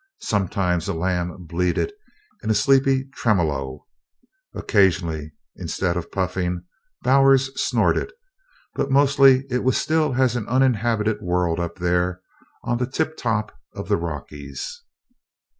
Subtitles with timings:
[0.23, 1.93] Sometimes a lamb bleated
[2.41, 3.85] in a sleepy tremolo;
[4.55, 6.63] occasionally, instead of puffing,
[7.03, 8.11] Bowers snorted;
[8.73, 12.19] but mostly it was as still as an uninhabited world up there
[12.63, 14.81] on the tip top of the Rockies.